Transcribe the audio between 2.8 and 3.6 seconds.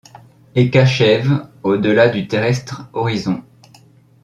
horizon;